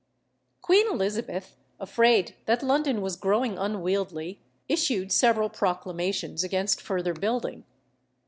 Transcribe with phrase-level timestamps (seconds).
[0.63, 7.65] Queen Elizabeth, afraid that London was growing unwieldly, issued several proclamations against further building.